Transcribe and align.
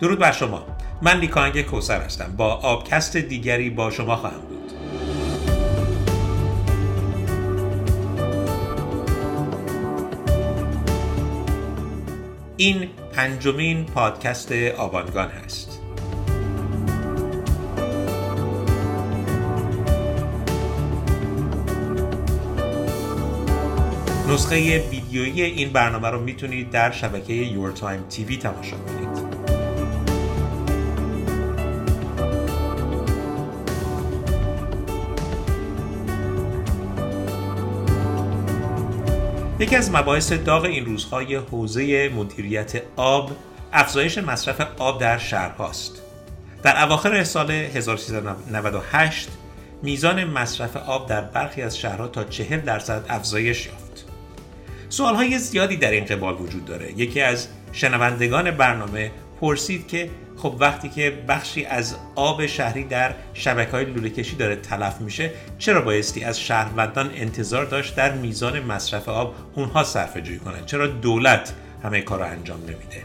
درود 0.00 0.18
بر 0.18 0.32
شما. 0.32 0.62
من 1.02 1.20
نیک 1.20 1.41
آهنگ 1.41 1.62
کوثر 1.62 2.00
هستم. 2.00 2.34
با 2.36 2.54
آبکست 2.54 3.16
دیگری 3.16 3.70
با 3.70 3.90
شما 3.90 4.16
خواهم 4.16 4.40
بود. 4.40 4.58
این 12.56 12.88
پنجمین 13.12 13.84
پادکست 13.84 14.52
آبانگان 14.52 15.28
هست. 15.28 15.80
نسخه 24.28 24.88
ویدیویی 24.90 25.42
این 25.42 25.72
برنامه 25.72 26.08
رو 26.08 26.20
می‌تونید 26.20 26.70
در 26.70 26.90
شبکه 26.90 27.32
Your 27.32 27.72
Time 27.72 28.04
TV 28.08 28.36
تماشا 28.36 28.76
کنید. 28.76 29.27
یکی 39.60 39.76
از 39.76 39.90
مباحث 39.90 40.32
داغ 40.32 40.64
این 40.64 40.84
روزهای 40.84 41.34
حوزه 41.34 42.08
مدیریت 42.08 42.82
آب 42.96 43.30
افزایش 43.72 44.18
مصرف 44.18 44.60
آب 44.78 45.00
در 45.00 45.18
شهرهاست. 45.18 46.02
در 46.62 46.84
اواخر 46.84 47.24
سال 47.24 47.50
1398 47.50 49.28
میزان 49.82 50.24
مصرف 50.24 50.76
آب 50.76 51.08
در 51.08 51.20
برخی 51.20 51.62
از 51.62 51.78
شهرها 51.78 52.08
تا 52.08 52.24
40 52.24 52.60
درصد 52.60 53.04
افزایش 53.08 53.66
یافت. 53.66 54.04
سوالهای 54.88 55.38
زیادی 55.38 55.76
در 55.76 55.90
این 55.90 56.04
قبال 56.04 56.34
وجود 56.34 56.64
داره. 56.64 56.92
یکی 56.92 57.20
از 57.20 57.48
شنوندگان 57.72 58.50
برنامه 58.50 59.10
پرسید 59.40 59.88
که 59.88 60.10
خب 60.38 60.54
وقتی 60.58 60.88
که 60.88 61.10
بخشی 61.28 61.64
از 61.64 61.96
آب 62.14 62.46
شهری 62.46 62.84
در 62.84 63.14
شبکه 63.34 63.72
های 63.72 63.84
لوله 63.84 64.10
کشی 64.10 64.36
داره 64.36 64.56
تلف 64.56 65.00
میشه 65.00 65.30
چرا 65.58 65.80
بایستی 65.80 66.24
از 66.24 66.40
شهروندان 66.40 67.10
انتظار 67.14 67.64
داشت 67.64 67.96
در 67.96 68.12
میزان 68.12 68.60
مصرف 68.60 69.08
آب 69.08 69.34
اونها 69.54 69.84
صرفه 69.84 70.20
جویی 70.20 70.38
کنند 70.38 70.66
چرا 70.66 70.86
دولت 70.86 71.54
همه 71.82 72.00
کار 72.00 72.18
رو 72.18 72.24
انجام 72.24 72.60
نمیده؟ 72.60 73.02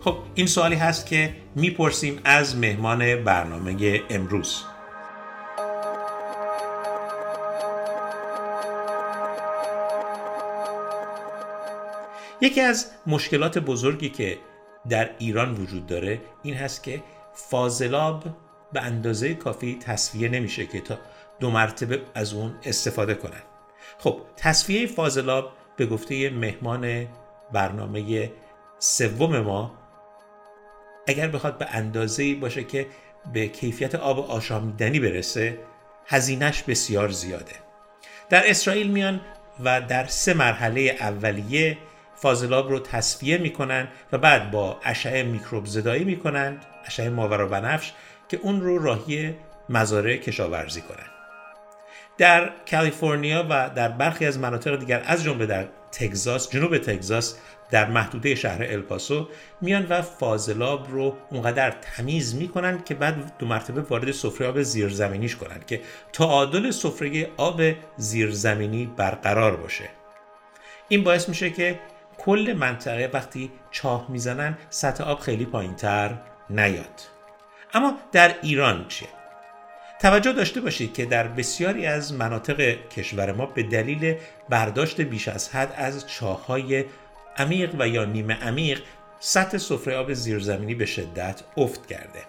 خب 0.00 0.16
این 0.34 0.46
سوالی 0.46 0.76
هست 0.76 1.06
که 1.06 1.34
می‌پرسیم 1.54 2.20
از 2.24 2.56
مهمان 2.56 3.24
برنامه 3.24 4.00
امروز. 4.10 4.62
یکی 12.40 12.60
از 12.60 12.86
مشکلات 13.06 13.58
بزرگی 13.58 14.08
که 14.08 14.38
در 14.88 15.10
ایران 15.18 15.54
وجود 15.54 15.86
داره 15.86 16.20
این 16.42 16.54
هست 16.54 16.82
که 16.82 17.02
فاضلاب 17.34 18.24
به 18.72 18.82
اندازه 18.82 19.34
کافی 19.34 19.78
تصفیه 19.80 20.28
نمیشه 20.28 20.66
که 20.66 20.80
تا 20.80 20.98
دو 21.40 21.50
مرتبه 21.50 22.00
از 22.14 22.32
اون 22.32 22.54
استفاده 22.64 23.14
کنن. 23.14 23.42
خب 23.98 24.20
تصفیه 24.36 24.86
فاضلاب 24.86 25.52
به 25.76 25.86
گفته 25.86 26.30
مهمان 26.30 27.06
برنامه 27.52 28.30
سوم 28.78 29.40
ما 29.40 29.74
اگر 31.06 31.28
بخواد 31.28 31.58
به 31.58 31.66
اندازه 31.70 32.34
باشه 32.34 32.64
که 32.64 32.86
به 33.32 33.48
کیفیت 33.48 33.94
آب 33.94 34.30
آشامیدنی 34.30 35.00
برسه 35.00 35.58
هزینش 36.06 36.62
بسیار 36.62 37.08
زیاده. 37.08 37.52
در 38.28 38.50
اسرائیل 38.50 38.90
میان 38.90 39.20
و 39.64 39.80
در 39.80 40.06
سه 40.06 40.34
مرحله 40.34 40.96
اولیه 41.00 41.78
فاضلاب 42.22 42.70
رو 42.70 42.78
تصفیه 42.78 43.38
می‌کنن 43.38 43.88
و 44.12 44.18
بعد 44.18 44.50
با 44.50 44.80
اشعه 44.84 45.22
میکروب 45.22 45.66
زدایی 45.66 46.04
می‌کنن 46.04 46.58
اشعه 46.86 47.10
ماورا 47.10 47.46
بنفش 47.46 47.92
که 48.28 48.40
اون 48.42 48.60
رو 48.60 48.78
راهی 48.78 49.34
مزارع 49.68 50.16
کشاورزی 50.16 50.80
کنن. 50.80 51.06
در 52.18 52.52
کالیفرنیا 52.70 53.46
و 53.50 53.70
در 53.74 53.88
برخی 53.88 54.26
از 54.26 54.38
مناطق 54.38 54.78
دیگر 54.78 55.02
از 55.06 55.24
جمله 55.24 55.46
در 55.46 55.66
تگزاس 55.92 56.50
جنوب 56.50 56.78
تگزاس 56.78 57.36
در 57.70 57.90
محدوده 57.90 58.34
شهر 58.34 58.62
الپاسو 58.62 59.28
میان 59.60 59.86
و 59.88 60.02
فاضلاب 60.02 60.86
رو 60.90 61.16
اونقدر 61.30 61.70
تمیز 61.70 62.34
می‌کنن 62.34 62.82
که 62.84 62.94
بعد 62.94 63.38
دو 63.38 63.46
مرتبه 63.46 63.80
وارد 63.80 64.10
سفره 64.10 64.46
آب 64.46 64.62
زیرزمینیش 64.62 65.36
کنن 65.36 65.60
که 65.66 65.80
تعادل 66.12 66.70
سفره 66.70 67.28
آب 67.36 67.62
زیرزمینی 67.96 68.86
برقرار 68.96 69.56
باشه. 69.56 69.88
این 70.88 71.04
باعث 71.04 71.28
میشه 71.28 71.50
که 71.50 71.80
کل 72.18 72.54
منطقه 72.58 73.10
وقتی 73.12 73.50
چاه 73.70 74.06
می‌زنن 74.10 74.58
سطح 74.70 75.04
آب 75.04 75.20
خیلی 75.20 75.46
پایین 75.46 75.74
تر 75.74 76.18
نیاد 76.50 77.00
اما 77.74 77.98
در 78.12 78.34
ایران 78.42 78.88
چیه؟ 78.88 79.08
توجه 80.00 80.32
داشته 80.32 80.60
باشید 80.60 80.94
که 80.94 81.06
در 81.06 81.28
بسیاری 81.28 81.86
از 81.86 82.14
مناطق 82.14 82.88
کشور 82.88 83.32
ما 83.32 83.46
به 83.46 83.62
دلیل 83.62 84.16
برداشت 84.48 85.00
بیش 85.00 85.28
از 85.28 85.48
حد 85.48 85.74
از 85.76 86.06
چاهای 86.06 86.84
عمیق 87.36 87.74
و 87.78 87.88
یا 87.88 88.04
نیمه 88.04 88.34
عمیق 88.34 88.82
سطح 89.20 89.58
سفره 89.58 89.96
آب 89.96 90.12
زیرزمینی 90.12 90.74
به 90.74 90.86
شدت 90.86 91.42
افت 91.56 91.86
کرده 91.86 92.22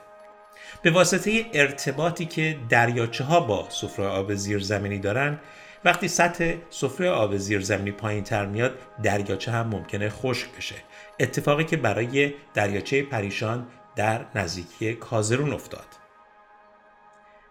به 0.81 0.91
واسطه 0.91 1.45
ارتباطی 1.53 2.25
که 2.25 2.57
دریاچه 2.69 3.23
ها 3.23 3.39
با 3.39 3.67
سفره 3.69 4.05
آب 4.05 4.33
زیرزمینی 4.33 4.99
دارن 4.99 5.39
وقتی 5.85 6.07
سطح 6.07 6.55
سفره 6.69 7.09
آب 7.09 7.37
زیرزمینی 7.37 7.91
پایین 7.91 8.23
تر 8.23 8.45
میاد 8.45 8.79
دریاچه 9.03 9.51
هم 9.51 9.67
ممکنه 9.67 10.09
خشک 10.09 10.47
بشه. 10.57 10.75
اتفاقی 11.19 11.63
که 11.63 11.77
برای 11.77 12.33
دریاچه 12.53 13.03
پریشان 13.03 13.67
در 13.95 14.25
نزدیکی 14.35 14.93
کازرون 14.93 15.53
افتاد. 15.53 15.87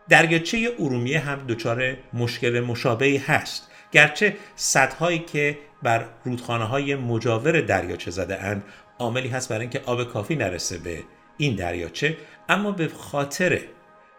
دریاچه 0.09 0.75
ارومیه 0.79 1.19
هم 1.19 1.47
دچار 1.49 1.97
مشکل 2.13 2.61
مشابهی 2.61 3.17
هست. 3.17 3.71
گرچه 3.93 4.37
سدهایی 4.57 5.19
که 5.19 5.59
بر 5.83 6.05
رودخانه 6.25 6.65
های 6.65 6.95
مجاور 6.95 7.61
دریاچه 7.61 8.11
زده 8.11 8.43
اند 8.43 8.65
عاملی 8.99 9.29
هست 9.29 9.49
برای 9.49 9.61
اینکه 9.61 9.83
آب 9.87 10.05
کافی 10.05 10.37
نرسه 10.37 10.79
به 10.79 11.03
این 11.37 11.57
دریاچه 11.57 12.17
اما 12.49 12.73
به 12.73 12.89
خاطر 12.89 13.61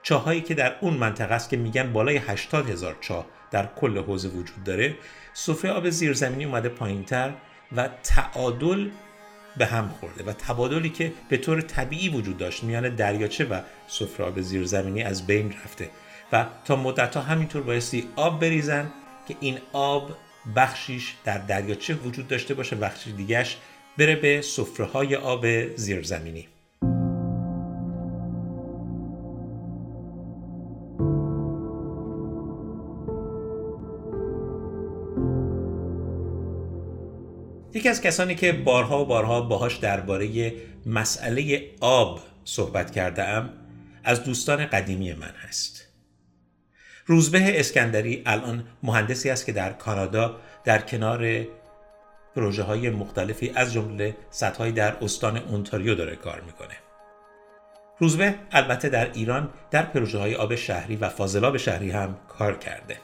چاهایی 0.04 0.42
که 0.42 0.54
در 0.54 0.76
اون 0.82 0.94
منطقه 0.94 1.34
است 1.34 1.50
که 1.50 1.58
میگن 1.58 1.94
بالای 1.94 2.18
80 2.18 2.70
هزار 2.70 2.98
چاه 3.02 3.26
در 3.52 3.70
کل 3.76 3.98
حوزه 3.98 4.28
وجود 4.28 4.64
داره. 4.64 4.96
سفره 5.34 5.72
آب 5.72 5.90
زیرزمینی 5.90 6.46
اومده 6.46 6.70
پایینتر 6.70 7.34
و 7.76 7.90
تعادل 8.04 8.90
به 9.58 9.66
هم 9.66 9.90
خورده 10.00 10.24
و 10.24 10.34
تبادلی 10.34 10.90
که 10.90 11.14
به 11.30 11.38
طور 11.38 11.62
طبیعی 11.62 12.10
وجود 12.10 12.38
داشت 12.38 12.64
میان 12.64 12.96
دریاچه 12.96 13.46
و 13.46 13.62
سفره 13.88 14.26
آب 14.26 14.42
زیرزمینی 14.42 15.04
از 15.04 15.28
بین 15.28 15.54
رفته 15.64 15.90
و 16.32 16.46
تا 16.66 16.76
مدت 16.76 17.16
ها 17.16 17.22
همینطور 17.22 17.62
بایستی 17.62 18.08
آب 18.16 18.42
بریزن 18.42 18.92
که 19.28 19.36
این 19.40 19.60
آب 19.74 20.12
بخشیش 20.56 21.16
در 21.24 21.38
دریاچه 21.38 21.94
وجود 21.94 22.28
داشته 22.28 22.54
باشه 22.54 22.76
بخشی 22.76 23.12
دیگهش 23.12 23.58
بره 23.98 24.16
به 24.16 24.42
سفره 24.42 24.86
های 24.86 25.16
آب 25.16 25.76
زیرزمینی. 25.76 26.48
یکی 37.74 37.90
از 37.90 38.02
کسانی 38.02 38.36
که 38.36 38.52
بارها 38.52 39.02
و 39.02 39.06
بارها 39.06 39.42
باهاش 39.42 39.78
درباره 39.78 40.54
مسئله 40.86 41.62
آب 41.82 42.20
صحبت 42.46 42.92
کرده 42.92 43.24
ام 43.24 43.50
از 44.04 44.24
دوستان 44.24 44.66
قدیمی 44.66 45.14
من 45.14 45.34
هست. 45.48 45.88
روزبه 47.06 47.60
اسکندری 47.60 48.24
الان 48.26 48.64
مهندسی 48.84 49.30
است 49.30 49.46
که 49.46 49.52
در 49.52 49.74
کانادا 49.74 50.40
در 50.64 50.82
کنار 50.82 51.46
پروژه 52.36 52.64
های 52.64 52.90
مختلفی 52.90 53.52
از 53.56 53.74
جمله 53.74 54.16
سطحهایی 54.30 54.72
در 54.72 54.96
استان 55.02 55.38
اونتاریو 55.38 55.96
داره 55.96 56.16
کار 56.16 56.42
می‌کنه. 56.42 56.76
روزبه 58.00 58.36
البته 58.52 58.90
در 58.90 59.12
ایران 59.14 59.50
در 59.72 59.82
پروژه 59.82 60.18
های 60.20 60.36
آب 60.36 60.56
شهری 60.56 60.96
و 60.96 61.10
فاضلاب 61.10 61.58
شهری 61.58 61.92
هم 61.92 62.18
کار 62.28 62.58
کرده. 62.58 62.98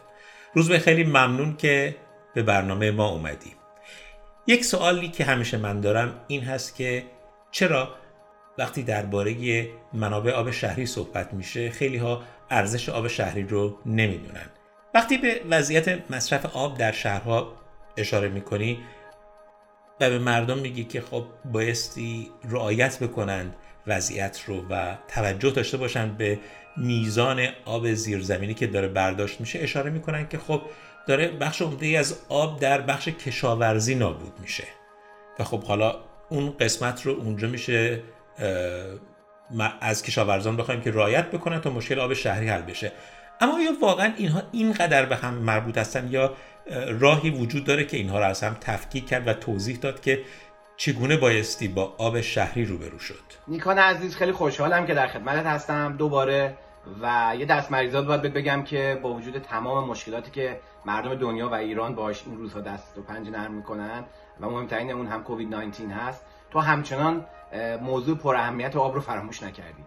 روزبه 0.53 0.79
خیلی 0.79 1.03
ممنون 1.03 1.57
که 1.57 1.95
به 2.33 2.43
برنامه 2.43 2.91
ما 2.91 3.09
اومدی. 3.09 3.64
یک 4.47 4.65
سوالی 4.65 5.07
که 5.07 5.23
همیشه 5.23 5.57
من 5.57 5.81
دارم 5.81 6.19
این 6.27 6.41
هست 6.41 6.75
که 6.75 7.03
چرا 7.51 7.95
وقتی 8.57 8.83
درباره 8.83 9.67
منابع 9.93 10.31
آب 10.31 10.51
شهری 10.51 10.85
صحبت 10.85 11.33
میشه 11.33 11.69
خیلی 11.69 11.97
ها 11.97 12.23
ارزش 12.49 12.89
آب 12.89 13.07
شهری 13.07 13.43
رو 13.43 13.79
نمی‌دونن. 13.85 14.49
وقتی 14.93 15.17
به 15.17 15.41
وضعیت 15.49 16.11
مصرف 16.11 16.45
آب 16.45 16.77
در 16.77 16.91
شهرها 16.91 17.53
اشاره 17.97 18.29
می‌کنی 18.29 18.79
و 20.01 20.09
به 20.09 20.19
مردم 20.19 20.57
میگی 20.57 20.83
که 20.83 21.01
خب 21.01 21.25
بایستی 21.45 22.31
رعایت 22.49 22.99
بکنند 22.99 23.55
وضعیت 23.87 24.41
رو 24.45 24.65
و 24.69 24.97
توجه 25.07 25.49
داشته 25.49 25.77
باشند 25.77 26.17
به 26.17 26.39
میزان 26.77 27.47
آب 27.65 27.93
زیرزمینی 27.93 28.53
که 28.53 28.67
داره 28.67 28.87
برداشت 28.87 29.39
میشه 29.39 29.59
اشاره 29.59 29.89
می‌کنن 29.89 30.27
که 30.27 30.37
خب 30.37 30.61
داره 31.07 31.27
بخش 31.27 31.61
عمده 31.61 31.87
از 31.87 32.19
آب 32.29 32.59
در 32.59 32.81
بخش 32.81 33.07
کشاورزی 33.07 33.95
نابود 33.95 34.33
میشه. 34.41 34.63
و 35.39 35.43
خب 35.43 35.63
حالا 35.63 35.95
اون 36.29 36.57
قسمت 36.59 37.05
رو 37.05 37.11
اونجا 37.11 37.47
میشه 37.47 38.03
از 39.81 40.03
کشاورزان 40.03 40.57
بخوایم 40.57 40.81
که 40.81 40.91
رایت 40.91 41.31
بکنن 41.31 41.61
تا 41.61 41.69
مشکل 41.69 41.99
آب 41.99 42.13
شهری 42.13 42.47
حل 42.47 42.61
بشه. 42.61 42.91
اما 43.41 43.55
آیا 43.55 43.71
واقعا 43.81 44.13
اینها 44.17 44.41
اینقدر 44.51 45.05
به 45.05 45.15
هم 45.15 45.33
مربوط 45.33 45.77
هستن 45.77 46.07
یا 46.11 46.33
راهی 46.99 47.29
وجود 47.29 47.63
داره 47.63 47.85
که 47.85 47.97
اینها 47.97 48.19
را 48.19 48.25
از 48.25 48.43
هم 48.43 48.57
تفکیک 48.61 49.07
کرد 49.07 49.27
و 49.27 49.33
توضیح 49.33 49.77
داد 49.77 50.01
که 50.01 50.21
چگونه 50.77 51.17
بایستی 51.17 51.67
با 51.67 51.95
آب 51.97 52.21
شهری 52.21 52.65
روبرو 52.65 52.99
شد؟ 52.99 53.23
نیکان 53.47 53.77
عزیز 53.77 54.15
خیلی 54.15 54.31
خوشحالم 54.31 54.87
که 54.87 54.93
در 54.93 55.07
خدمتت 55.07 55.45
هستم. 55.45 55.97
دوباره 55.97 56.57
و 57.01 57.35
یه 57.39 57.45
دست 57.45 57.71
مریضات 57.71 58.05
باید 58.05 58.21
بگم 58.21 58.63
که 58.63 58.99
با 59.03 59.13
وجود 59.13 59.37
تمام 59.37 59.89
مشکلاتی 59.89 60.31
که 60.31 60.59
مردم 60.85 61.15
دنیا 61.15 61.49
و 61.49 61.53
ایران 61.53 61.95
باش 61.95 62.23
این 62.27 62.37
روزها 62.37 62.61
دست 62.61 62.97
و 62.97 63.01
پنج 63.01 63.29
نرم 63.29 63.51
می‌کنن 63.51 64.03
و 64.39 64.49
مهمترین 64.49 64.91
اون 64.91 65.07
هم 65.07 65.23
کووید 65.23 65.55
19 65.55 65.95
هست 65.95 66.25
تو 66.51 66.59
همچنان 66.59 67.25
موضوع 67.81 68.17
پر 68.17 68.35
اهمیت 68.35 68.75
آب 68.75 68.95
رو 68.95 69.01
فراموش 69.01 69.43
نکردی. 69.43 69.85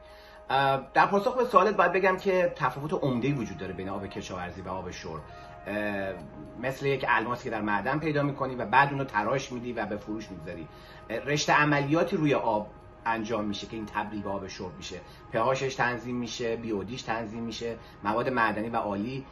در 0.94 1.06
پاسخ 1.06 1.36
به 1.36 1.44
سوالت 1.44 1.76
باید 1.76 1.92
بگم 1.92 2.16
که 2.16 2.52
تفاوت 2.56 2.94
عمده 2.94 3.32
وجود 3.32 3.58
داره 3.58 3.72
بین 3.72 3.88
آب 3.88 4.06
کشاورزی 4.06 4.62
و 4.62 4.68
آب 4.68 4.90
شرب. 4.90 5.20
مثل 6.62 6.86
یک 6.86 7.04
الماس 7.08 7.44
که 7.44 7.50
در 7.50 7.60
معدن 7.60 7.98
پیدا 7.98 8.22
می‌کنی 8.22 8.54
و 8.54 8.66
بعد 8.66 8.92
اونو 8.92 9.04
تراش 9.04 9.52
میدی 9.52 9.72
و 9.72 9.86
به 9.86 9.96
فروش 9.96 10.30
می‌گذاری. 10.30 10.68
رشته 11.26 11.52
عملیاتی 11.52 12.16
روی 12.16 12.34
آب 12.34 12.70
انجام 13.06 13.44
میشه 13.44 13.66
که 13.66 13.76
این 13.76 14.20
به 14.22 14.30
آب 14.30 14.48
شرب 14.48 14.76
میشه. 14.76 15.00
پهاشش 15.32 15.74
تنظیم 15.74 16.16
میشه 16.16 16.56
بیودیش 16.56 17.02
تنظیم 17.02 17.42
میشه. 17.42 17.76
مواد 18.04 18.28
معدنی 18.28 18.68
و 18.68 18.76
عالی 18.76 19.26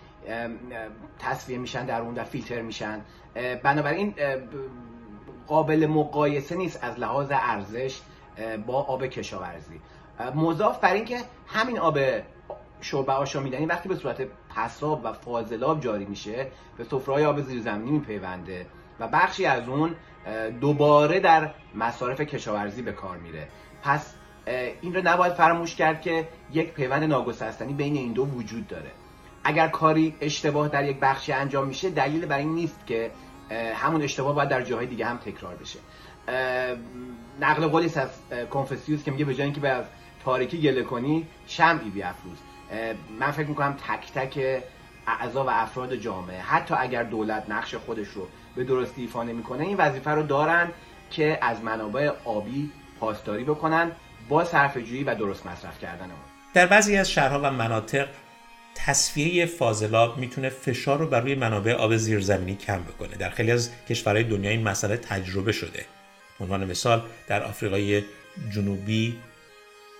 تصفیه 1.18 1.58
میشن 1.58 1.86
در 1.86 2.00
اون 2.00 2.14
در 2.14 2.24
فیلتر 2.24 2.62
میشن. 2.62 3.00
بنابراین 3.62 4.14
قابل 5.46 5.86
مقایسه 5.86 6.56
نیست 6.56 6.84
از 6.84 6.98
لحاظ 6.98 7.28
ارزش 7.30 8.00
با 8.66 8.82
آب 8.82 9.06
کشاورزی. 9.06 9.80
مضاف 10.34 10.80
بر 10.80 10.92
اینکه 10.92 11.18
همین 11.46 11.78
آب 11.78 11.98
شرب 12.80 13.10
آشامیدنی 13.10 13.66
وقتی 13.66 13.88
به 13.88 13.94
صورت 13.94 14.26
پساب 14.56 15.00
و 15.04 15.12
فاضلاب 15.12 15.80
جاری 15.80 16.04
میشه 16.04 16.46
به 16.78 16.84
سفره‌های 16.84 17.24
آب 17.24 17.40
زیرزمینی 17.40 17.90
میپیونده 17.90 18.66
و 19.00 19.08
بخشی 19.08 19.46
از 19.46 19.68
اون 19.68 19.94
دوباره 20.60 21.20
در 21.20 21.50
مصارف 21.74 22.20
کشاورزی 22.20 22.82
به 22.82 22.92
کار 22.92 23.16
میره. 23.16 23.48
پس 23.82 24.14
این 24.80 24.94
رو 24.94 25.00
نباید 25.04 25.32
فراموش 25.32 25.74
کرد 25.74 26.00
که 26.00 26.28
یک 26.52 26.72
پیوند 26.72 27.04
ناگسستنی 27.04 27.72
بین 27.72 27.96
این 27.96 28.12
دو 28.12 28.24
وجود 28.24 28.68
داره. 28.68 28.90
اگر 29.44 29.68
کاری 29.68 30.14
اشتباه 30.20 30.68
در 30.68 30.84
یک 30.84 31.00
بخشی 31.00 31.32
انجام 31.32 31.68
میشه 31.68 31.90
دلیل 31.90 32.26
بر 32.26 32.38
این 32.38 32.54
نیست 32.54 32.86
که 32.86 33.10
همون 33.74 34.02
اشتباه 34.02 34.34
باید 34.34 34.48
در 34.48 34.62
جاهای 34.62 34.86
دیگه 34.86 35.06
هم 35.06 35.16
تکرار 35.16 35.54
بشه. 35.54 35.78
نقل 37.40 37.66
قولی 37.66 37.92
از 37.96 38.08
کنفسیوس 38.50 39.04
که 39.04 39.10
میگه 39.10 39.24
به 39.24 39.34
جای 39.34 39.44
اینکه 39.44 39.60
به 39.60 39.84
تاریکی 40.24 40.60
گله 40.60 40.82
کنی 40.82 41.26
شمعی 41.46 41.90
بیافروز 41.90 42.38
من 43.20 43.30
فکر 43.30 43.46
می‌کنم 43.46 43.76
تک 43.88 44.12
تک 44.12 44.62
اعضا 45.06 45.44
و 45.44 45.50
افراد 45.50 45.94
جامعه 45.94 46.40
حتی 46.40 46.74
اگر 46.78 47.02
دولت 47.02 47.50
نقش 47.50 47.74
خودش 47.74 48.08
رو 48.08 48.28
به 48.56 48.64
درستی 48.64 49.02
ایفا 49.02 49.22
نمی‌کنه. 49.22 49.64
این 49.64 49.76
وظیفه 49.76 50.10
رو 50.10 50.22
دارن 50.22 50.68
که 51.10 51.38
از 51.42 51.62
منابع 51.62 52.10
آبی 52.24 52.70
پاسداری 53.00 53.44
بکنن 53.44 53.92
با 54.28 54.44
صرفه‌جویی 54.44 55.04
و 55.04 55.14
درست 55.14 55.46
مصرف 55.46 55.80
کردن 55.80 56.04
اون. 56.04 56.20
در 56.54 56.66
بعضی 56.66 56.96
از 56.96 57.10
شهرها 57.10 57.40
و 57.40 57.50
مناطق 57.50 58.08
تصفیه 58.74 59.46
فاضلاب 59.46 60.18
می‌تونه 60.18 60.48
فشار 60.48 60.98
رو 60.98 61.06
بر 61.06 61.20
روی 61.20 61.34
منابع 61.34 61.72
آب 61.72 61.96
زیرزمینی 61.96 62.56
کم 62.56 62.82
بکنه. 62.82 63.16
در 63.16 63.30
خیلی 63.30 63.50
از 63.50 63.70
کشورهای 63.88 64.24
دنیا 64.24 64.50
این 64.50 64.62
مسئله 64.62 64.96
تجربه 64.96 65.52
شده. 65.52 65.84
عنوان 66.40 66.64
مثال 66.64 67.02
در 67.28 67.42
آفریقای 67.42 68.02
جنوبی 68.54 69.16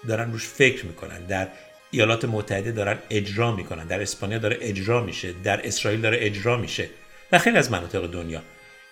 دارن 0.09 0.33
روش 0.33 0.47
فکر 0.47 0.87
می‌کنن. 0.87 1.27
در 1.27 1.49
ایالات 1.91 2.25
متحده 2.25 2.73
دارن 2.73 2.99
اجرا 3.11 3.57
می‌کنن. 3.57 3.87
در 3.87 4.03
اسپانیا 4.03 4.39
داره 4.39 4.59
اجرا 4.61 5.03
میشه. 5.03 5.33
در 5.45 5.67
اسرائیل 5.67 6.01
داره 6.01 6.19
اجرا 6.21 6.57
میشه. 6.57 6.89
و 7.33 7.39
خیلی 7.39 7.59
از 7.59 7.73
مناطق 7.73 8.07
دنیا. 8.07 8.43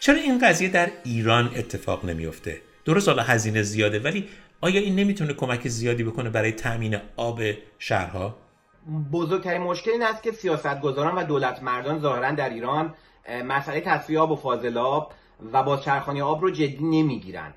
چرا 0.00 0.16
این 0.16 0.38
قضیه 0.38 0.68
در 0.68 0.90
ایران 1.04 1.50
اتفاق 1.56 2.04
نمیفته؟ 2.04 2.60
درست 2.84 3.08
حالا 3.08 3.22
هزینه 3.22 3.62
زیاده 3.62 4.00
ولی 4.00 4.28
آیا 4.60 4.80
این 4.80 4.96
نمی‌تونه 4.96 5.32
کمک 5.32 5.68
زیادی 5.68 6.04
بکنه 6.04 6.30
برای 6.30 6.52
تامین 6.52 6.98
آب 7.16 7.40
شهرها؟ 7.78 8.36
بزرگترین 9.12 9.62
مشکل 9.62 9.90
این 9.90 10.02
است 10.02 10.22
که 10.22 10.32
سیاستگزاران 10.32 11.14
و 11.14 11.24
دولت 11.24 11.62
مردان 11.62 12.00
ظاهرا 12.00 12.30
در 12.30 12.48
ایران 12.48 12.94
مسئله 13.44 13.80
تصفیه 13.80 14.18
آب 14.20 14.30
و 14.30 14.36
فاضلاب 14.36 15.12
و 15.52 15.62
با 15.62 15.76
چرخانی 15.76 16.20
آب 16.20 16.42
رو 16.42 16.50
جدی 16.50 16.84
نمی‌گیرن. 16.84 17.54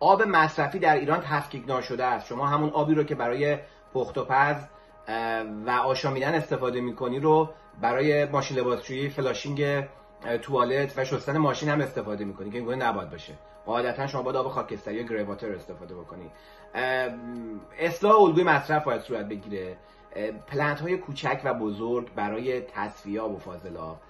آب 0.00 0.22
مصرفی 0.22 0.78
در 0.78 0.96
ایران 0.96 1.20
تفکیک 1.20 1.68
ناشده 1.68 2.04
است. 2.04 2.26
شما 2.26 2.46
همون 2.46 2.70
آبی 2.70 2.94
رو 2.94 3.04
که 3.04 3.14
برای 3.14 3.58
پخت 3.94 4.18
و 4.18 4.24
پز 4.24 4.56
و 5.66 5.70
آشامیدن 5.70 6.34
استفاده 6.34 6.80
می‌کنی 6.80 7.20
رو 7.20 7.50
برای 7.80 8.24
ماشین 8.24 8.58
لباسشویی 8.58 9.08
flushing 9.08 9.84
توالت 10.42 10.98
و 10.98 11.04
شستن 11.04 11.38
ماشین 11.38 11.68
هم 11.68 11.80
استفاده 11.80 12.24
می‌کنی 12.24 12.50
که 12.50 12.58
این 12.58 12.82
نباید 12.82 13.10
باشه. 13.10 13.32
قاعدتا 13.66 14.06
شما 14.06 14.22
باید 14.22 14.36
آب 14.36 14.48
خاکستری 14.48 14.94
یا 14.94 15.02
greywater 15.02 15.52
استفاده 15.52 15.94
بکنی. 15.94 16.30
اصلاح 17.78 18.20
الگوی 18.20 18.44
مصرف 18.44 18.84
باید 18.84 19.00
صورت 19.00 19.28
بگیره. 19.28 19.76
plant 20.46 20.80
های 20.80 20.96
کوچک 20.96 21.40
و 21.44 21.54
بزرگ 21.54 22.14
برای 22.14 22.60
تصفیه 22.60 23.20
آب 23.20 23.34
و 23.34 23.38
فاضلاب 23.38 24.00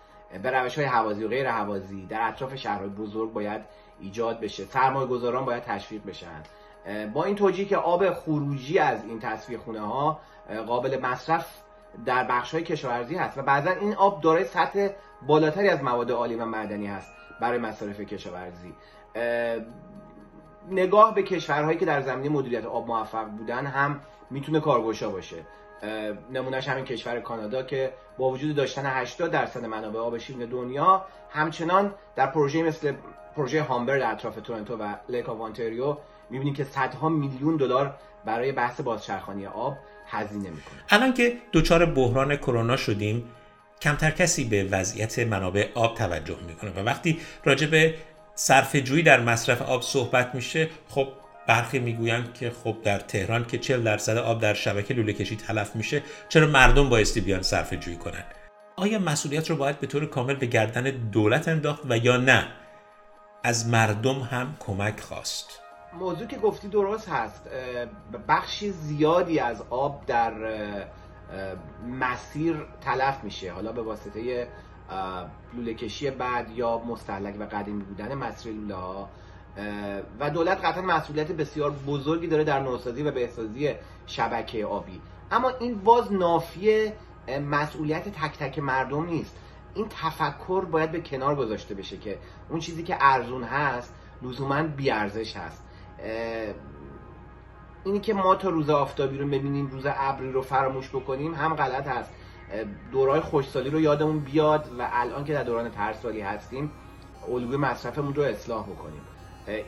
به 0.43 0.51
روش 0.51 0.79
های 0.79 0.87
هوازی 0.87 1.25
و 1.25 1.29
غیر 1.29 1.51
هوازی 1.51 2.07
در 2.07 2.29
اطراف 2.29 2.55
شهرهای 2.55 2.89
بزرگ 2.89 3.33
باید 3.33 3.63
ایجاد 4.01 4.41
بشه. 4.41 4.65
سرمایه 4.65 5.07
گذاران 5.07 5.45
باید 5.45 5.63
تشویق 5.63 6.05
بشن. 6.05 6.43
با 7.15 7.25
این 7.25 7.37
توجیه 7.37 7.65
که 7.65 7.77
آب 7.77 8.11
خروجی 8.11 8.79
از 8.79 9.05
این 9.05 9.21
تصفیه 9.21 9.59
خونه 9.59 9.81
ها 9.81 10.21
قابل 10.67 11.01
مصرف 11.01 11.65
در 12.07 12.25
بخش 12.25 12.55
های 12.55 12.63
کشاورزی 12.63 13.15
هست 13.15 13.39
و 13.39 13.43
بعضا 13.43 13.71
این 13.71 13.95
آب 13.95 14.21
دارای 14.21 14.45
سطح 14.45 14.89
بالاتری 15.27 15.69
از 15.69 15.83
مواد 15.83 16.11
عالی 16.11 16.35
و 16.35 16.45
معدنی 16.45 16.87
هست 16.87 17.13
برای 17.41 17.59
مصارف 17.59 18.01
کشاورزی. 18.01 18.75
نگاه 20.71 21.15
به 21.15 21.23
کشورهایی 21.23 21.79
که 21.79 21.87
در 21.87 22.01
زمینه 22.01 22.29
مدیریت 22.29 22.65
آب 22.65 22.87
موفق 22.87 23.25
بودن 23.25 23.67
هم 23.67 24.01
می‌تونه 24.31 24.61
کارگوشا 24.61 25.11
باشه. 25.11 25.37
نمونهش 26.33 26.69
همین 26.69 26.85
کشور 26.85 27.21
کانادا 27.21 27.63
که 27.63 27.93
با 28.19 28.31
وجود 28.31 28.57
داشتن 28.57 28.87
80 28.87 29.31
درصد 29.31 29.65
منابع 29.65 30.01
آب 30.01 30.19
شیرین 30.19 30.49
دنیا 30.49 31.05
همچنان 31.31 31.95
در 32.17 32.27
پروژه 32.27 32.63
مثل 32.63 32.95
پروژه 33.37 33.63
Humber 33.63 33.99
در 33.99 34.13
اطراف 34.13 34.37
تورنتو 34.37 34.77
و 34.77 34.95
Lake 35.09 35.29
of 35.29 35.39
می‌بینیم 36.31 36.55
که 36.55 36.65
صدها 36.65 37.09
میلیون 37.09 37.57
دلار 37.57 37.95
برای 38.25 38.53
بحث 38.53 38.81
بازچرخانی 38.81 39.47
آب 39.47 39.77
هزینه 40.07 40.51
می‌کنه. 40.51 40.83
الان 40.91 41.15
که 41.15 41.37
دچار 41.53 41.87
بحران 41.87 42.37
کرونا 42.37 42.77
شدیم 42.77 43.25
کمتر 43.81 44.11
کسی 44.11 44.45
به 44.45 44.65
وضعیت 44.65 45.19
منابع 45.19 45.69
آب 45.75 45.97
توجه 45.97 46.37
می‌کنه 46.47 46.71
و 46.71 46.79
وقتی 46.79 47.19
راجع 47.45 47.67
به 47.67 47.95
صرفه 48.35 48.77
جویی 48.77 49.03
در 49.03 49.21
مصرف 49.21 49.63
آب 49.63 49.83
صحبت 49.83 50.35
میشه 50.35 50.69
خب 50.89 51.09
برخی 51.47 51.79
می‌گویند 51.79 52.35
که 52.35 52.53
خب 52.65 52.77
در 52.83 52.99
تهران 52.99 53.45
که 53.45 53.59
40 53.59 53.83
درصد 53.83 54.17
آب 54.17 54.41
در 54.41 54.55
شبکه 54.55 54.95
لوله 54.95 55.13
کشی 55.13 55.37
تلف 55.37 55.77
میشه 55.77 56.03
چرا 56.29 56.47
مردم 56.47 56.89
بایستی 56.89 57.21
بیان 57.21 57.43
صرفه 57.43 57.75
جویی 57.75 57.97
کنن؟ 57.97 58.25
آیا 58.77 58.99
مسئولیت 58.99 59.51
رو 59.51 59.57
باید 59.57 59.81
به 59.81 59.87
طور 59.87 60.07
کامل 60.07 60.35
به 60.35 60.47
گردن 60.47 60.83
دولت 60.91 61.49
انداخت 61.49 61.83
و 61.89 61.99
یا 61.99 62.17
نه؟ 62.17 62.47
از 63.45 63.69
مردم 63.69 64.21
هم 64.21 64.57
کمک 64.61 65.01
خواست. 65.01 65.64
موضوع 65.99 66.27
که 66.27 66.37
گفتی 66.37 66.69
درست 66.69 67.09
هست. 67.09 67.49
بخشی 68.29 68.71
زیادی 68.71 69.39
از 69.39 69.63
آب 69.71 70.07
در 70.07 70.33
مسیر 72.01 72.67
تلف 72.81 73.25
میشه. 73.25 73.53
حالا 73.53 73.73
به 73.73 73.83
واسطه 73.83 74.49
لوله 75.55 75.75
کشی 75.75 76.11
بعد 76.11 76.51
یا 76.51 76.79
مستحلک 76.79 77.35
و 77.41 77.45
قدیمی 77.45 77.83
بودن 77.83 78.15
مسیر 78.15 78.53
لوله 78.53 78.75
ها. 78.75 79.09
و 80.21 80.31
دولت 80.31 80.65
قطعا 80.65 80.83
مسئولیت 80.83 81.33
بسیار 81.33 81.71
بزرگی 81.71 82.27
داره 82.27 82.45
در 82.45 82.61
نوسازی 82.61 83.03
و 83.03 83.11
بهسازی 83.11 83.75
شبکه 84.07 84.67
آبی. 84.67 85.01
اما 85.31 85.49
این 85.49 85.75
باز 85.75 86.13
نافی 86.13 86.93
مسئولیت 87.51 88.09
تک 88.09 88.39
تک 88.39 88.59
مردم 88.59 89.07
نیست. 89.07 89.37
این 89.75 89.87
تفکر 89.89 90.65
باید 90.65 90.93
به 90.93 91.01
کنار 91.01 91.37
گذاشته 91.37 91.75
بشه 91.75 91.97
که 91.97 92.19
اون 92.51 92.61
چیزی 92.61 92.83
که 92.83 92.97
ارزون 93.01 93.45
هست 93.45 93.95
لزوما 94.23 94.63
بیارزش 94.63 95.37
هست. 95.37 95.65
اینی 97.85 98.01
که 98.01 98.15
ما 98.15 98.35
تا 98.35 98.49
روز 98.49 98.71
آفتابی 98.71 99.19
رو 99.19 99.27
ببینیم 99.27 99.67
روز 99.67 99.87
ابری 99.87 100.33
رو 100.33 100.43
فراموش 100.43 100.89
بکنیم 100.89 101.35
هم 101.35 101.55
غلط 101.55 101.87
هست. 101.87 102.11
دورای 102.93 103.21
خوشسالی 103.21 103.71
رو 103.71 103.81
یادمون 103.81 104.21
بیاد 104.21 104.71
و 104.79 104.89
الان 104.93 105.25
که 105.25 105.33
در 105.33 105.43
دوران 105.43 105.71
ترسالی 105.71 106.21
هستیم 106.21 106.71
الگوی 107.33 107.57
مصرفمون 107.57 108.15
رو 108.15 108.23
اصلاح 108.23 108.67
بکنیم. 108.67 109.01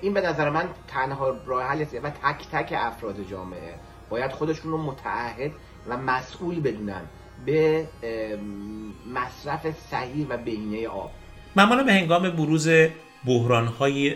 این 0.00 0.14
به 0.14 0.20
نظر 0.20 0.50
من 0.50 0.68
تنها 0.88 1.36
راه 1.46 1.62
حل 1.62 1.84
و 2.02 2.10
تک 2.10 2.48
تک 2.52 2.74
افراد 2.76 3.22
جامعه. 3.30 3.74
باید 4.10 4.32
خودشون 4.32 4.72
رو 4.72 4.78
متعهد 4.78 5.52
و 5.88 5.96
مسئول 5.96 6.60
بدونن 6.60 7.02
به 7.46 7.86
مصرف 9.14 9.70
صحیح 9.70 10.26
و 10.28 10.36
بهینه 10.36 10.88
آب. 10.88 11.10
معمولا 11.56 11.82
به 11.82 11.92
هنگام 11.92 12.30
بروز 12.30 12.68
بحرانهای 13.26 14.14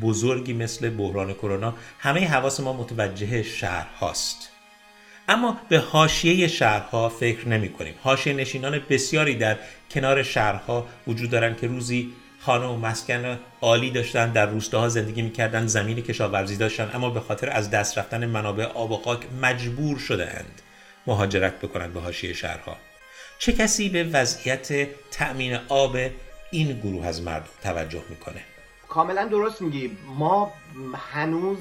بزرگی 0.00 0.52
مثل 0.52 0.90
بحران 0.90 1.34
کرونا 1.34 1.74
همه 1.98 2.28
حواس 2.28 2.60
ما 2.60 2.72
متوجه 2.72 3.42
شهر 3.42 3.86
هاست. 4.00 4.48
اما 5.28 5.60
به 5.68 5.78
حاشیه 5.78 6.48
شهرها 6.48 7.08
فکر 7.08 7.48
نمی 7.48 7.68
کنیم. 7.68 7.94
حاشیه 8.02 8.32
نشینان 8.32 8.80
بسیاری 8.90 9.34
در 9.34 9.58
کنار 9.90 10.22
شهرها 10.22 10.86
وجود 11.06 11.30
دارند 11.30 11.60
که 11.60 11.66
روزی 11.66 12.12
خانه 12.40 12.66
و 12.66 12.76
مسکن 12.76 13.38
عالی 13.60 13.90
داشتن 13.90 14.32
در 14.32 14.46
روستاها 14.46 14.88
زندگی 14.88 15.22
می‌کردن 15.22 15.66
زمین 15.66 16.00
کشاورزی 16.00 16.56
داشتن 16.56 16.90
اما 16.94 17.10
به 17.10 17.20
خاطر 17.20 17.50
از 17.50 17.70
دست 17.70 17.98
رفتن 17.98 18.26
منابع 18.26 18.64
آب 18.64 18.90
و 18.90 18.96
خاک 18.96 19.20
مجبور 19.42 19.98
شده 19.98 20.30
اند 20.30 20.62
مهاجرت 21.06 21.58
بکنند 21.60 21.94
به 21.94 22.00
حاشیه 22.00 22.32
شهرها. 22.32 22.76
چه 23.38 23.52
کسی 23.52 23.88
به 23.88 24.04
وضعیت 24.04 24.88
تأمین 25.10 25.58
آب 25.68 25.96
این 26.50 26.80
گروه 26.80 27.06
از 27.06 27.22
مردم 27.22 27.48
توجه 27.62 28.02
می‌کنه؟ 28.10 28.40
کاملا 28.92 29.24
درست 29.24 29.62
میگی. 29.62 29.96
ما 30.06 30.52
هنوز 31.12 31.58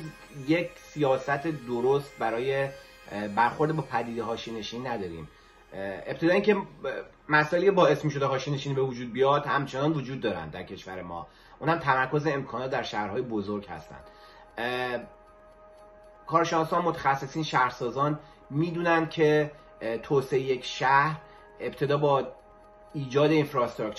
یک 0.48 0.70
سیاست 0.76 1.48
درست 1.48 2.18
برای 2.20 2.70
برخورد 3.36 3.76
با 3.76 3.82
پدیده 3.82 4.24
هاشی 4.24 4.52
نشین 4.52 4.88
نداریم 4.88 5.30
ابتدا 6.08 6.34
اینکه 6.34 6.58
مسائلی 7.30 7.72
باعث 7.72 8.06
می 8.06 8.12
شده 8.12 8.26
هاشی 8.26 8.52
نشینی 8.52 8.76
به 8.76 8.82
وجود 8.82 9.14
بیاد 9.14 9.46
همچنان 9.46 9.92
وجود 9.92 10.22
دارند 10.22 10.52
در 10.52 10.64
کشور 10.64 11.02
ما. 11.02 11.28
اونم 11.60 11.80
تمرکز 11.80 12.28
امکانات 12.28 12.72
در 12.72 12.84
شهرهای 12.84 13.22
بزرگ 13.22 13.68
هستند 13.68 14.04
کارشناسان 16.28 16.82
متخصصین 16.82 17.44
شهرسازان 17.44 18.20
می‌دونن 18.50 19.10
که 19.10 19.52
توسعه 20.04 20.40
یک 20.40 20.66
شهر 20.66 21.18
ابتدا 21.60 21.98
با 21.98 22.28
ایجاد 22.94 23.32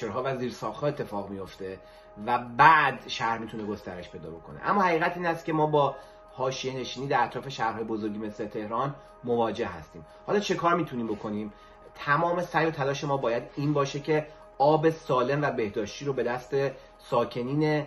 ها 0.03 0.23
و 0.25 0.37
زیرساختها 0.37 0.87
اتفاق 0.87 1.31
میفته 1.31 1.79
و 2.27 2.39
بعد 2.39 3.09
شهر 3.09 3.39
می‌تونه 3.39 3.65
گسترش 3.65 4.11
پیدا 4.11 4.31
بکنه. 4.31 4.61
اما 4.71 4.83
حقیقت 4.83 5.17
این 5.17 5.27
است 5.27 5.45
که 5.45 5.53
ما 5.53 5.67
با 5.67 5.97
حاشیه 6.33 6.77
نشینی 6.77 7.07
در 7.07 7.25
اطراف 7.25 7.49
شهرهای 7.49 7.85
بزرگی 7.85 8.19
مثل 8.19 8.47
تهران 8.47 8.95
مواجه 9.25 9.67
هستیم. 9.67 10.07
حالا 10.27 10.41
چه 10.41 10.55
کار 10.55 10.75
می‌تونیم 10.75 11.07
بکنیم؟ 11.07 11.53
تمام 11.95 12.43
سعی 12.43 12.67
و 12.67 12.71
تلاش 12.71 13.05
ما 13.05 13.17
باید 13.17 13.43
این 13.57 13.73
باشه 13.73 14.01
که 14.01 14.27
آب 14.59 14.91
سالم 14.91 15.43
و 15.43 15.51
بهداشتی 15.51 16.05
رو 16.05 16.13
به 16.13 16.23
دست 16.23 16.55
ساکنین 16.99 17.87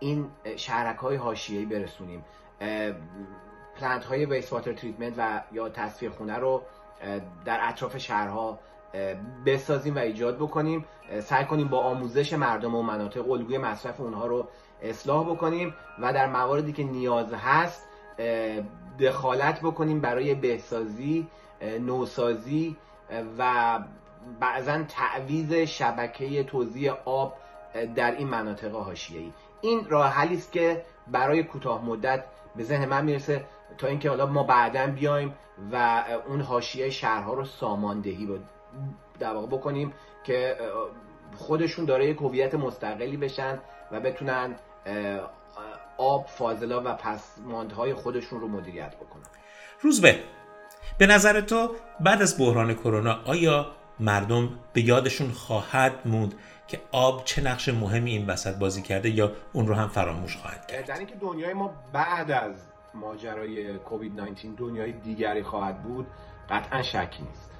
این 0.00 0.30
شهرک 0.56 0.96
های 0.96 1.16
حاشیه‌ای 1.16 1.64
برسونیم. 1.64 2.24
plant 3.80 4.04
های 4.04 4.26
waste 4.26 4.52
water 4.52 4.72
treatment 4.72 5.14
و 5.16 5.42
یا 5.52 5.68
تصفیه 5.68 6.10
خونه 6.10 6.36
رو 6.36 6.62
در 7.44 7.58
اطراف 7.62 7.98
شهرها 7.98 8.58
بسازیم 9.46 9.96
و 9.96 9.98
ایجاد 9.98 10.36
بکنیم. 10.36 10.84
سعی 11.20 11.44
کنیم 11.44 11.68
با 11.68 11.80
آموزش 11.80 12.32
مردم 12.32 12.74
و 12.74 12.82
مناطق 12.82 13.30
الگوی 13.30 13.58
مصرف 13.58 14.00
اونها 14.00 14.26
رو 14.26 14.48
اصلاح 14.82 15.30
بکنیم 15.30 15.74
و 15.98 16.12
در 16.12 16.26
مواردی 16.26 16.72
که 16.72 16.84
نیاز 16.84 17.34
هست 17.34 17.88
دخالت 19.00 19.60
بکنیم 19.60 20.00
برای 20.00 20.34
بهسازی 20.34 21.26
نوسازی 21.80 22.76
و 23.38 23.78
بعضا 24.40 24.82
تعویز 24.82 25.52
شبکه 25.52 26.44
توزیع 26.44 26.92
آب 27.04 27.34
در 27.94 28.10
این 28.10 28.28
مناطق 28.28 28.74
حاشیه‌ای. 28.74 29.32
این 29.60 29.86
راه 29.88 30.10
حلی 30.10 30.34
است 30.34 30.52
که 30.52 30.84
برای 31.06 31.42
کوتاه 31.42 31.84
مدت 31.84 32.24
به 32.56 32.64
ذهن 32.64 32.88
من 32.88 33.04
می‌رسه 33.04 33.44
تا 33.78 33.86
اینکه 33.86 34.08
حالا 34.08 34.26
ما 34.26 34.42
بعدا 34.42 34.86
بیایم 34.86 35.34
و 35.72 36.04
اون 36.28 36.40
حاشیه 36.40 36.90
شهرها 36.90 37.34
رو 37.34 37.44
ساماندهی 37.44 38.26
در 39.18 39.32
واقع 39.32 39.46
بکنیم 39.46 39.92
که 40.24 40.56
خودشون 41.36 41.84
داره 41.84 42.06
یک 42.06 42.16
هویت 42.16 42.54
مستقلی 42.54 43.16
بشن 43.16 43.58
و 43.92 44.00
بتونن 44.00 44.56
آب 45.98 46.26
فاضلا 46.26 46.82
و 46.84 46.94
پسماندهای 46.94 47.94
خودشون 47.94 48.40
رو 48.40 48.48
مدیریت 48.48 48.96
بکنن. 48.96 49.22
روزبه 49.80 50.18
به. 50.98 51.06
نظر 51.06 51.40
تو 51.40 51.70
بعد 52.00 52.22
از 52.22 52.38
بحران 52.38 52.74
کرونا 52.74 53.18
آیا 53.24 53.66
مردم 54.00 54.48
به 54.72 54.80
یادشون 54.80 55.30
خواهد 55.30 55.92
موند 56.04 56.34
که 56.68 56.80
آب 56.92 57.24
چه 57.24 57.42
نقش 57.42 57.68
مهمی 57.68 58.10
این 58.10 58.26
وسط 58.26 58.56
بازی 58.56 58.82
کرده 58.82 59.10
یا 59.10 59.32
اون 59.52 59.66
رو 59.66 59.74
هم 59.74 59.88
فراموش 59.88 60.36
خواهد 60.36 60.66
کرد؟ 60.66 60.86
در 60.86 60.98
اینکه 60.98 61.14
دنیای 61.14 61.52
ما 61.52 61.74
بعد 61.92 62.30
از 62.30 62.54
ماجرای 62.94 63.78
کووید 63.78 64.20
19 64.20 64.48
دنیای 64.56 64.92
دیگری 64.92 65.42
خواهد 65.42 65.82
بود 65.82 66.06
قطعا 66.50 66.82
شکی 66.82 67.22
نیست. 67.22 67.51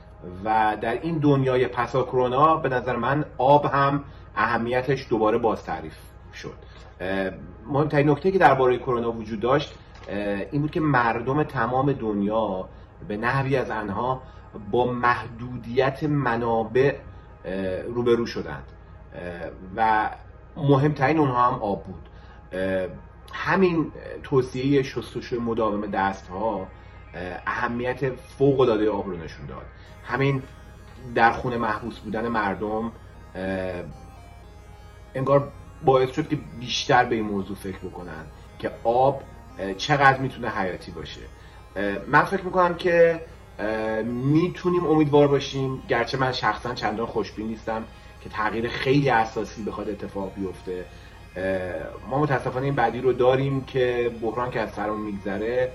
و 0.44 0.76
در 0.80 1.00
این 1.02 1.18
دنیای 1.18 1.66
پسا 1.68 2.02
کرونا 2.02 2.56
به 2.56 2.68
نظر 2.68 2.96
من 2.96 3.24
آب 3.38 3.66
هم 3.66 4.04
اهمیتش 4.36 5.06
دوباره 5.10 5.38
باز 5.38 5.64
تعریف 5.64 5.94
شد. 6.34 6.54
مهمترین 7.66 8.10
نکته 8.10 8.30
که 8.30 8.38
درباره 8.38 8.78
کرونا 8.78 9.12
وجود 9.12 9.40
داشت 9.40 9.74
این 10.52 10.62
بود 10.62 10.70
که 10.70 10.80
مردم 10.80 11.42
تمام 11.42 11.92
دنیا 11.92 12.68
به 13.08 13.16
نحوی 13.16 13.56
از 13.56 13.70
انها 13.70 14.22
با 14.70 14.92
محدودیت 14.92 16.02
منابع 16.02 16.94
روبرو 17.86 18.26
شدند. 18.26 18.64
و 19.76 20.10
مهمترین 20.56 21.18
اونها 21.18 21.46
هم 21.46 21.62
آب 21.62 21.84
بود. 21.84 22.08
همین 23.32 23.92
توصیه 24.22 24.82
شستشوی 24.82 25.38
مداوم 25.38 25.86
دست 25.86 26.28
ها 26.28 26.66
اهمیت 27.46 28.10
فوق 28.14 28.60
العاده 28.60 28.90
آب 28.90 29.06
رو 29.06 29.16
نشون 29.16 29.46
داد. 29.46 29.62
همین 30.04 30.42
در 31.14 31.32
خونه 31.32 31.56
محبوس 31.56 31.98
بودن 31.98 32.28
مردم 32.28 32.92
انگار 35.14 35.52
باعث 35.84 36.10
شد 36.10 36.28
که 36.28 36.38
بیشتر 36.60 37.04
به 37.04 37.14
این 37.14 37.24
موضوع 37.24 37.56
فکر 37.56 37.78
بکنن 37.78 38.24
که 38.58 38.70
آب 38.84 39.22
چقدر 39.76 40.18
می‌تونه 40.18 40.48
حیاتی 40.48 40.92
باشه. 40.92 41.20
من 42.08 42.24
فکر 42.24 42.42
می‌کنم 42.42 42.74
که 42.74 43.20
می‌تونیم 44.04 44.86
امیدوار 44.86 45.28
باشیم. 45.28 45.82
گرچه 45.88 46.18
من 46.18 46.32
شخصا 46.32 46.74
چندان 46.74 47.06
خوشبین 47.06 47.46
نیستم 47.46 47.84
که 48.20 48.28
تغییر 48.28 48.68
خیلی 48.68 49.10
اساسی 49.10 49.62
بخواد 49.62 49.88
اتفاق 49.88 50.34
بیفته. 50.34 50.84
ما 52.10 52.18
متاسفانه 52.18 52.64
این 52.64 52.74
بعدی 52.74 53.00
رو 53.00 53.12
داریم 53.12 53.64
که 53.64 54.10
بحران 54.22 54.50
که 54.50 54.60
از 54.60 54.72
سرمون 54.72 55.00
میگذره 55.00 55.72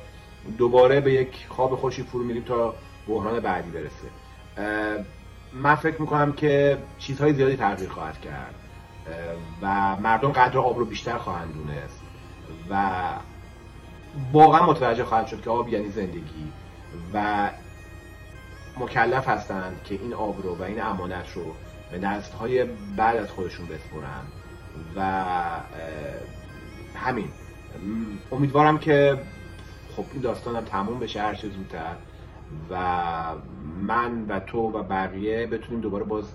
دوباره 0.58 1.02
به 1.02 1.14
یک 1.14 1.46
خواب 1.50 1.76
خوشی 1.76 2.04
فرو 2.04 2.24
میریم 2.24 2.44
تا 2.44 2.74
بحران 3.08 3.40
بعدی 3.40 3.70
برسه. 3.70 4.08
من 5.54 5.76
فکر 5.76 6.02
می‌کنم 6.02 6.34
که 6.34 6.78
چیزهای 7.00 7.34
زیادی 7.34 7.56
تغییر 7.56 7.90
خواهد 7.90 8.22
کرد. 8.22 8.56
و 9.62 9.96
مردم 9.96 10.32
قدر 10.32 10.58
آب 10.58 10.78
رو 10.78 10.86
بیشتر 10.86 11.18
خواهند 11.18 11.54
دونست. 11.54 12.02
و 12.70 13.02
واقعا 14.34 14.66
متوجه 14.66 15.06
خواهند 15.06 15.28
شد 15.28 15.42
که 15.42 15.50
آب 15.50 15.70
یعنی 15.70 15.90
زندگی. 15.90 16.52
و 17.14 17.50
مکلف 18.80 19.28
هستند 19.28 19.82
که 19.84 19.96
این 19.96 20.14
آب 20.14 20.44
رو 20.44 20.56
و 20.56 20.64
این 20.64 20.82
امانت 20.82 21.32
رو 21.36 21.44
به 21.92 21.98
دست 21.98 22.34
های 22.34 22.66
بعد 22.98 23.18
از 23.18 23.30
خودشون 23.30 23.66
بسپرن. 23.66 24.26
و 24.96 25.24
همین. 26.96 27.30
امیدوارم 28.32 28.78
که 28.78 29.18
خب 29.98 30.06
این 30.14 30.22
داستانم 30.22 30.62
تموم 30.62 31.00
بشه 31.00 31.22
هر 31.22 31.36
چه 31.36 31.50
زودتر. 31.50 31.96
و 32.70 33.36
من 33.82 34.26
و 34.26 34.40
تو 34.40 34.60
و 34.60 34.84
بقیه 34.84 35.48
بتونیم 35.48 35.82
دوباره 35.82 36.04
باز 36.04 36.26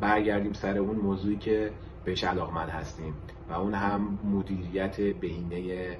برگردیم 0.00 0.52
سر 0.52 0.78
اون 0.78 0.96
موضوعی 0.96 1.36
که 1.36 1.70
بهش 2.04 2.24
علاقمند 2.24 2.68
هستیم. 2.68 3.14
و 3.50 3.52
اون 3.52 3.74
هم 3.74 4.18
مدیریت 4.24 5.00
بهینه 5.00 5.96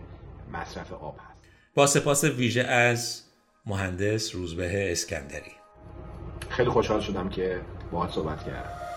مصرف 0.53 0.93
آب 0.93 1.17
هست. 1.31 1.43
با 1.75 1.87
سپاس 1.87 2.25
ویژه 2.25 2.63
از 2.63 3.23
مهندس 3.67 4.35
روزبه 4.35 4.93
اسکندری. 4.93 5.53
خیلی 6.49 6.71
خوشحال 6.71 7.01
شدم 7.01 7.29
که 7.29 7.61
باهات 7.93 8.11
صحبت 8.11 8.45
کردم. 8.45 8.88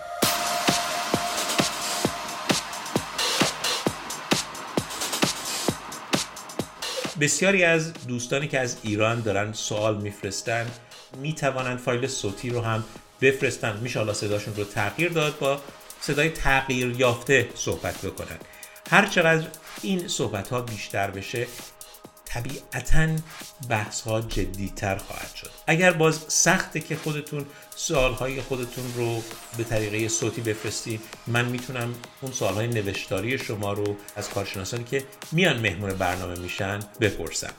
بسیاری 7.22 7.64
از 7.64 7.92
دوستانی 8.08 8.48
که 8.48 8.60
از 8.60 8.76
ایران 8.82 9.20
دارن 9.20 9.52
سوال 9.52 9.96
میفرستن 9.96 10.66
می‌توانند 11.16 11.78
فایل 11.78 12.06
صوتی 12.06 12.50
رو 12.50 12.60
هم 12.60 12.84
بفرستن. 13.20 13.76
میشه 13.76 14.12
صداشون 14.12 14.54
رو 14.56 14.64
تغییر 14.64 15.12
داد 15.12 15.38
با 15.38 15.60
صدای 16.00 16.30
تغییر 16.30 17.00
یافته 17.00 17.48
صحبت 17.54 18.06
بکنن. 18.06 18.38
هر 18.90 19.06
چقدر 19.06 19.46
این 19.82 20.08
صحبت 20.08 20.48
ها 20.48 20.60
بیشتر 20.60 21.10
بشه 21.10 21.46
طبیعتا 22.34 23.08
بحث 23.68 24.00
ها 24.00 24.20
جدیتر 24.20 24.96
خواهد 24.96 25.34
شد. 25.34 25.50
اگر 25.66 25.92
باز 25.92 26.20
سخته 26.28 26.80
که 26.80 26.96
خودتون 26.96 27.46
سوال 27.76 28.12
های 28.12 28.40
خودتون 28.40 28.94
رو 28.96 29.22
به 29.56 29.64
طریقه 29.64 30.08
صوتی 30.08 30.40
بفرستید 30.40 31.00
من 31.26 31.44
می‌تونم 31.44 31.94
اون 32.20 32.32
سوال 32.32 32.54
های 32.54 32.66
نوشتاری 32.66 33.38
شما 33.38 33.72
رو 33.72 33.96
از 34.16 34.30
کارشناسانی 34.30 34.84
که 34.84 35.04
میان 35.32 35.60
مهمون 35.60 35.94
برنامه 35.94 36.38
میشن 36.38 36.80
بپرسم. 37.00 37.52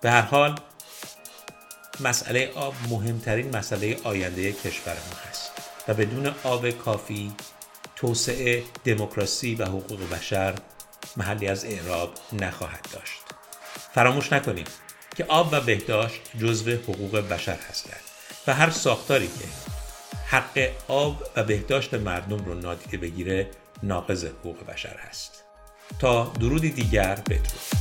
به 0.00 0.10
هر 0.10 0.22
حال 0.22 0.60
مسئله 2.00 2.52
آب 2.54 2.74
مهمترین 2.88 3.56
مسئله 3.56 3.96
آینده 4.04 4.52
کشورمون 4.52 5.16
هست 5.30 5.50
و 5.88 5.94
بدون 5.94 6.34
آب 6.44 6.70
کافی 6.70 7.32
توسعه 7.96 8.64
دموکراسی 8.84 9.54
و 9.54 9.64
حقوق 9.64 10.10
بشر 10.10 10.54
محلی 11.16 11.48
از 11.48 11.64
اعراب 11.64 12.14
نخواهد 12.32 12.88
داشت. 12.92 13.17
فراموش 13.98 14.32
نکنیم 14.32 14.64
که 15.16 15.24
آب 15.24 15.48
و 15.52 15.60
بهداشت 15.60 16.20
جزو 16.40 16.70
حقوق 16.70 17.16
بشر 17.16 17.58
هستند 17.70 18.00
و 18.46 18.54
هر 18.54 18.70
ساختاری 18.70 19.26
که 19.26 19.44
حق 20.26 20.70
آب 20.88 21.22
و 21.36 21.44
بهداشت 21.44 21.94
مردم 21.94 22.44
رو 22.44 22.54
نادیده 22.54 22.96
بگیره 22.96 23.50
ناقض 23.82 24.24
حقوق 24.24 24.66
بشر 24.66 24.96
هست. 25.08 25.44
تا 25.98 26.32
درودی 26.40 26.70
دیگر 26.70 27.14
بدرود. 27.14 27.77